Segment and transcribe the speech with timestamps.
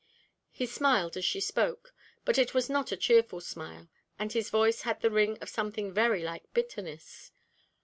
[0.49, 1.93] He smiled as he spoke,
[2.25, 5.93] but it was not a cheerful smile, and his voice had the ring of something
[5.93, 7.31] very like bitterness.